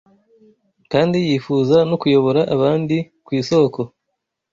kandi 0.91 1.17
yifuza 1.27 1.77
no 1.89 1.95
kuyobora 2.01 2.41
abandi 2.55 2.97
ku 3.25 3.31
isoko 3.39 3.79